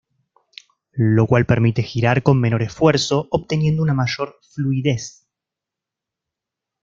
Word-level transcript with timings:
Lo 0.95 1.27
cual 1.27 1.45
permite 1.45 1.83
girar 1.83 2.23
con 2.23 2.39
menor 2.41 2.63
esfuerzo 2.63 3.27
obteniendo 3.29 3.83
una 3.83 3.93
mayor 3.93 4.39
fluidez. 4.51 5.27